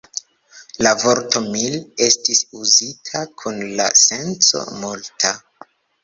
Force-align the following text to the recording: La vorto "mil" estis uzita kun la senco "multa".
La 0.85 0.91
vorto 1.01 1.41
"mil" 1.55 1.75
estis 2.05 2.41
uzita 2.59 3.21
kun 3.41 3.59
la 3.81 3.85
senco 4.05 4.63
"multa". 4.79 5.35